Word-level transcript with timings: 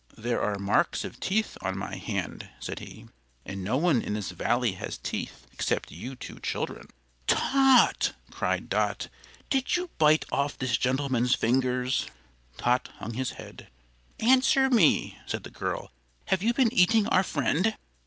"There 0.17 0.41
are 0.41 0.57
marks 0.57 1.03
of 1.05 1.19
teeth 1.19 1.59
on 1.61 1.77
my 1.77 1.95
hand," 1.95 2.49
said 2.59 2.79
he, 2.79 3.05
"and 3.45 3.63
no 3.63 3.77
one 3.77 4.01
in 4.01 4.15
this 4.15 4.31
Valley 4.31 4.71
has 4.71 4.97
teeth 4.97 5.45
except 5.53 5.91
you 5.91 6.15
two 6.15 6.39
children." 6.39 6.87
"Tot!" 7.27 8.13
cried 8.31 8.67
Dot; 8.67 9.09
"did 9.51 9.75
you 9.75 9.91
bite 9.99 10.25
off 10.31 10.57
this 10.57 10.75
gentleman's 10.75 11.35
fingers?" 11.35 12.07
Tot 12.57 12.89
hung 12.97 13.13
his 13.13 13.33
head. 13.37 13.69
"Answer 14.19 14.71
me!" 14.71 15.19
said 15.27 15.43
the 15.43 15.51
girl. 15.51 15.91
"Have 16.29 16.41
you 16.41 16.55
been 16.55 16.73
eating 16.73 17.05
our 17.09 17.21
friend?" 17.21 17.77